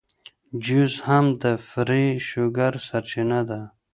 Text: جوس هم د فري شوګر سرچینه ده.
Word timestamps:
جوس 0.63 0.93
هم 1.07 1.25
د 1.41 1.43
فري 1.67 2.05
شوګر 2.27 2.73
سرچینه 2.87 3.39
ده. 3.49 3.61